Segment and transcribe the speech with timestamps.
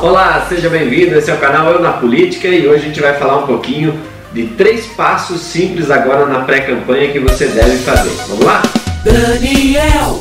[0.00, 1.18] Olá, seja bem-vindo.
[1.18, 3.98] Esse é o canal Eu na Política e hoje a gente vai falar um pouquinho
[4.32, 8.14] de três passos simples agora na pré-campanha que você deve fazer.
[8.28, 8.62] Vamos lá?
[9.02, 10.20] Daniel.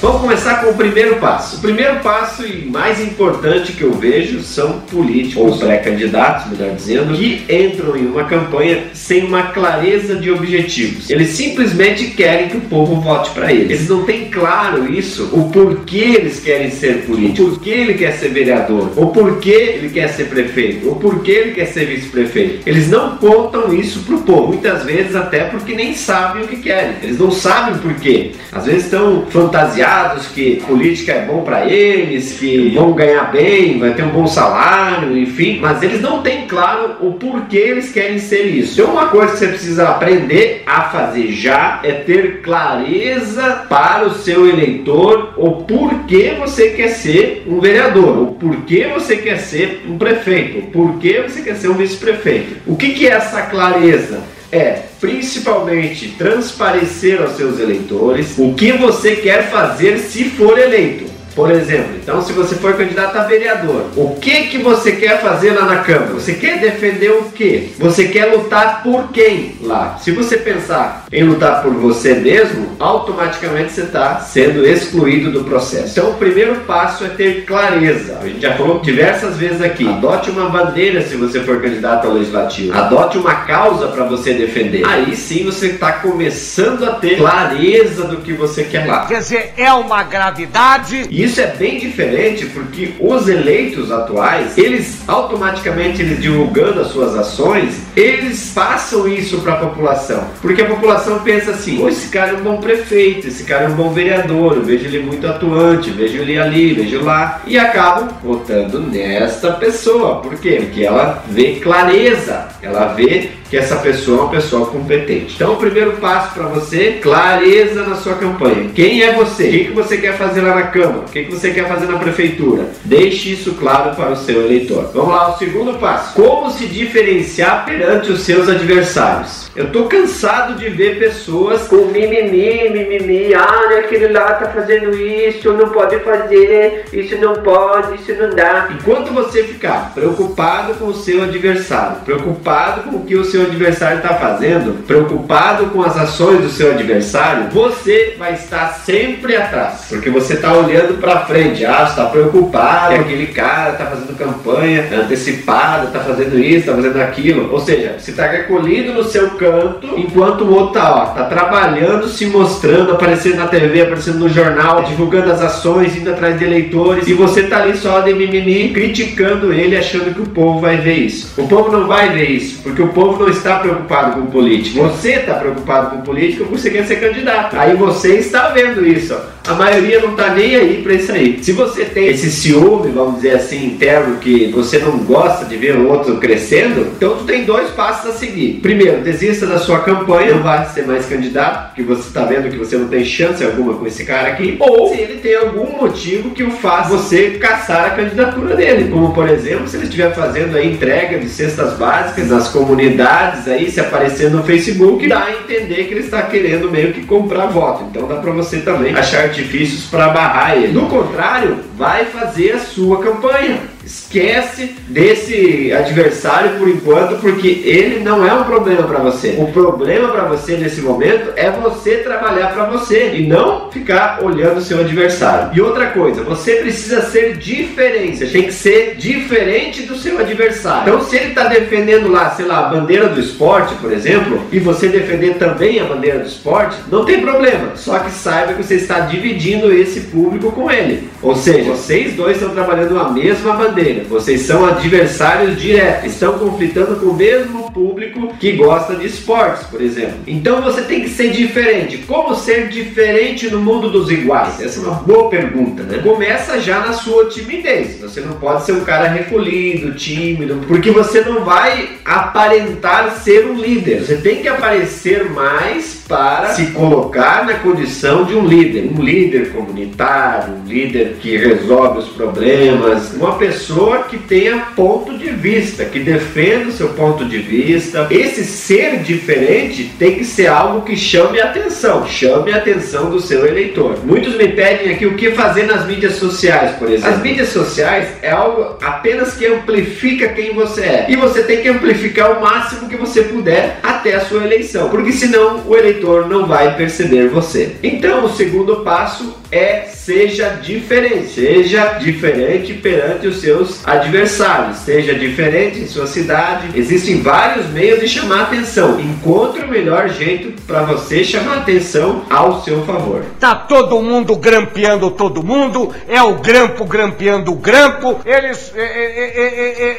[0.00, 1.58] Vamos começar com o primeiro passo.
[1.58, 7.14] O primeiro passo e mais importante que eu vejo são políticos ou pré-candidatos, melhor dizendo,
[7.14, 11.10] que entram em uma campanha sem uma clareza de objetivos.
[11.10, 13.70] Eles simplesmente querem que o povo vote para eles.
[13.70, 18.12] Eles não têm claro isso, o porquê eles querem ser políticos, o porquê ele quer
[18.12, 22.66] ser vereador, o porquê ele quer ser prefeito, o porquê ele quer ser vice-prefeito.
[22.66, 26.94] Eles não contam isso pro povo, muitas vezes até porque nem sabem o que querem.
[27.02, 28.32] Eles não sabem por quê.
[28.50, 29.89] Às vezes estão fantasiados
[30.28, 35.16] que política é bom para eles, que vão ganhar bem, vai ter um bom salário,
[35.16, 38.80] enfim, mas eles não têm claro o porquê eles querem ser isso.
[38.80, 44.14] Então, uma coisa que você precisa aprender a fazer já é ter clareza para o
[44.14, 49.98] seu eleitor o porquê você quer ser um vereador, o porquê você quer ser um
[49.98, 52.56] prefeito, o porquê você quer ser um vice-prefeito.
[52.66, 54.20] O que, que é essa clareza?
[54.52, 61.19] É principalmente transparecer aos seus eleitores o que você quer fazer se for eleito.
[61.40, 65.52] Por exemplo, então se você for candidato a vereador, o que que você quer fazer
[65.52, 66.12] lá na Câmara?
[66.12, 67.70] Você quer defender o quê?
[67.78, 69.96] Você quer lutar por quem lá?
[69.98, 75.98] Se você pensar em lutar por você mesmo, automaticamente você está sendo excluído do processo.
[75.98, 78.18] Então o primeiro passo é ter clareza.
[78.20, 79.88] A gente já falou diversas vezes aqui.
[79.88, 82.76] Adote uma bandeira se você for candidato ao legislativo.
[82.76, 84.86] Adote uma causa para você defender.
[84.86, 89.06] Aí sim você está começando a ter clareza do que você quer lá.
[89.06, 91.06] Quer dizer, é uma gravidade.
[91.08, 97.14] E isso é bem diferente porque os eleitos atuais, eles automaticamente eles divulgando as suas
[97.14, 100.24] ações, eles passam isso para a população.
[100.42, 103.74] Porque a população pensa assim: esse cara é um bom prefeito, esse cara é um
[103.74, 108.80] bom vereador, eu vejo ele muito atuante, vejo ele ali, vejo lá, e acabam votando
[108.80, 110.16] nesta pessoa.
[110.16, 110.62] Por quê?
[110.64, 115.34] Porque ela vê clareza, ela vê que essa pessoa é uma pessoa competente.
[115.34, 118.70] Então, o primeiro passo para você, clareza na sua campanha.
[118.72, 119.48] Quem é você?
[119.48, 121.00] O que, você quer fazer lá na Câmara?
[121.00, 122.68] O que você quer fazer na Prefeitura?
[122.84, 124.90] Deixe isso claro para o seu eleitor.
[124.94, 126.14] Vamos lá, o segundo passo.
[126.14, 129.49] Como se diferenciar perante os seus adversários?
[129.56, 135.52] Eu tô cansado de ver pessoas com mimimi, mimimi, ah, aquele lá tá fazendo isso,
[135.52, 138.68] não pode fazer, isso não pode, isso não dá.
[138.70, 143.96] Enquanto você ficar preocupado com o seu adversário, preocupado com o que o seu adversário
[143.96, 150.10] está fazendo, preocupado com as ações do seu adversário, você vai estar sempre atrás, porque
[150.10, 155.86] você está olhando para frente, ah, está preocupado, que aquele cara está fazendo campanha antecipada,
[155.86, 160.44] está fazendo isso, está fazendo aquilo, ou seja, você está recolhido no seu canto, enquanto
[160.44, 165.32] o outro tá, ó, tá trabalhando, se mostrando, aparecendo na TV, aparecendo no jornal, divulgando
[165.32, 169.78] as ações, indo atrás de eleitores, e você tá ali só de mimimi, criticando ele,
[169.78, 171.32] achando que o povo vai ver isso.
[171.40, 174.82] O povo não vai ver isso, porque o povo não está preocupado com política.
[174.82, 177.56] Você está preocupado com política porque você quer ser candidato.
[177.56, 179.40] Aí você está vendo isso, ó.
[179.50, 181.38] A maioria não está nem aí para isso aí.
[181.42, 185.76] Se você tem esse ciúme, vamos dizer assim, interno, que você não gosta de ver
[185.76, 188.60] o outro crescendo, então tu tem dois passos a seguir.
[188.60, 192.56] Primeiro, desista da sua campanha, não vai ser mais candidato, porque você está vendo que
[192.56, 194.56] você não tem chance alguma com esse cara aqui.
[194.58, 198.90] Ou se ele tem algum motivo que o faça você caçar a candidatura dele.
[198.90, 203.70] Como, por exemplo, se ele estiver fazendo a entrega de cestas básicas nas comunidades aí,
[203.70, 207.84] se aparecer no Facebook, dá a entender que ele está querendo meio que comprar voto.
[207.90, 210.72] Então dá para você também achar artifícios para barrar ele.
[210.72, 213.69] Do contrário, vai fazer a sua campanha.
[213.90, 219.34] Esquece desse adversário por enquanto, porque ele não é um problema para você.
[219.36, 224.58] O problema para você nesse momento é você trabalhar para você e não ficar olhando
[224.58, 225.50] o seu adversário.
[225.54, 228.18] E outra coisa, você precisa ser diferente.
[228.18, 230.94] Você tem que ser diferente do seu adversário.
[230.94, 234.60] Então, se ele está defendendo lá, sei lá, a bandeira do esporte, por exemplo, e
[234.60, 237.72] você defender também a bandeira do esporte, não tem problema.
[237.74, 241.10] Só que saiba que você está dividindo esse público com ele.
[241.20, 246.96] Ou seja, vocês dois estão trabalhando a mesma bandeira Vocês são adversários diretos, estão conflitando
[246.96, 250.18] com o mesmo público que gosta de esportes, por exemplo.
[250.26, 251.98] Então você tem que ser diferente.
[251.98, 254.60] Como ser diferente no mundo dos iguais?
[254.60, 255.98] Essa é uma boa pergunta, né?
[255.98, 257.98] Começa já na sua timidez.
[258.00, 263.54] Você não pode ser um cara recolhido, tímido, porque você não vai aparentar ser um
[263.54, 264.04] líder.
[264.04, 269.52] Você tem que aparecer mais para se colocar na condição de um líder, um líder
[269.52, 275.84] comunitário, um líder que resolve os problemas, uma pessoa pessoa que tenha ponto de vista,
[275.84, 278.08] que defenda o seu ponto de vista.
[278.10, 283.20] Esse ser diferente tem que ser algo que chame a atenção, chame a atenção do
[283.20, 284.04] seu eleitor.
[284.04, 287.14] Muitos me pedem aqui o que fazer nas mídias sociais, por exemplo.
[287.14, 291.06] As mídias sociais é algo apenas que amplifica quem você é.
[291.08, 295.12] E você tem que amplificar o máximo que você puder até a sua eleição, porque
[295.12, 297.76] senão o eleitor não vai perceber você.
[297.82, 305.78] Então, o segundo passo é seja diferente, seja diferente perante os seus adversários, seja diferente
[305.80, 306.68] em sua cidade.
[306.74, 309.00] Existem vários meios de chamar atenção.
[309.00, 313.24] Encontre o melhor jeito para você chamar atenção ao seu favor.
[313.38, 318.72] Tá todo mundo grampeando todo mundo, é o grampo grampeando o grampo, eles.
[318.74, 318.80] É!
[318.80, 319.90] é, é, é,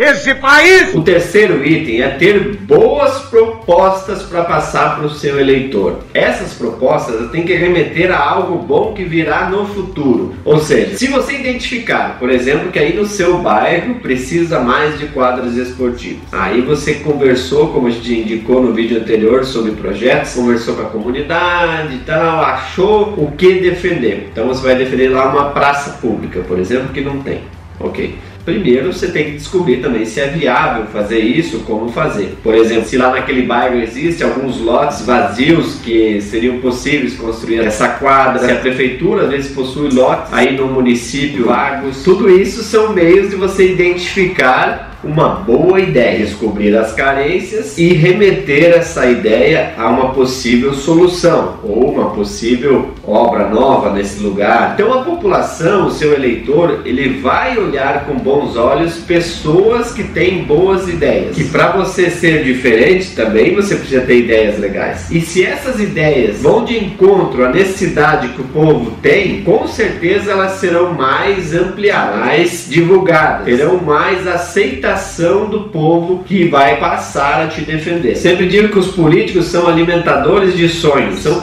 [0.00, 0.94] esse país.
[0.94, 5.98] O terceiro item é ter boas propostas para passar para o seu eleitor.
[6.14, 10.34] Essas propostas têm que remeter a algo bom que virá no futuro.
[10.42, 15.06] Ou seja, se você identificar, por exemplo, que aí no seu bairro precisa mais de
[15.08, 20.76] quadros esportivos, aí você conversou, como a gente indicou no vídeo anterior sobre projetos, conversou
[20.76, 24.30] com a comunidade e tal, achou o que defender.
[24.32, 27.42] Então você vai defender lá uma praça pública, por exemplo, que não tem.
[27.78, 28.14] Ok.
[28.44, 32.36] Primeiro você tem que descobrir também se é viável fazer isso, como fazer.
[32.42, 37.88] Por exemplo, se lá naquele bairro existe alguns lotes vazios que seriam possíveis construir essa
[37.88, 42.92] quadra, se a prefeitura às vezes possui lotes aí no município vagos, tudo isso são
[42.92, 49.88] meios de você identificar uma boa ideia, descobrir as carências e remeter essa ideia a
[49.88, 54.74] uma possível solução ou uma possível obra nova nesse lugar.
[54.74, 60.44] Então a população, o seu eleitor, ele vai olhar com bons olhos pessoas que têm
[60.44, 61.36] boas ideias.
[61.36, 65.10] Que para você ser diferente também você precisa ter ideias legais.
[65.10, 70.32] E se essas ideias vão de encontro à necessidade que o povo tem, com certeza
[70.32, 77.46] elas serão mais ampliadas, mais divulgadas, terão mais aceitação do povo que vai passar a
[77.48, 78.16] te defender.
[78.16, 81.40] Sempre digo que os políticos são alimentadores de sonhos, são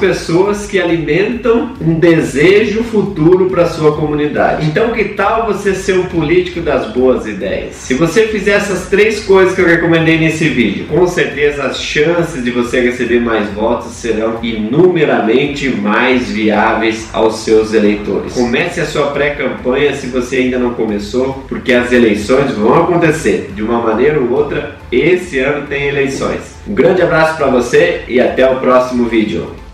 [0.58, 4.66] pessoas que alimentam um desejo futuro para sua comunidade.
[4.66, 7.76] Então, que tal você ser um político das boas ideias?
[7.76, 12.44] Se você fizer essas três coisas que eu recomendei nesse vídeo, com certeza as chances
[12.44, 18.34] de você receber mais votos serão inumeramente mais viáveis aos seus eleitores.
[18.34, 23.62] Comece a sua pré-campanha se você ainda não começou, porque as eleições vão acontecer de
[23.62, 26.58] uma maneira ou outra, esse ano tem eleições.
[26.68, 29.67] Um grande abraço para você e até o próximo vídeo.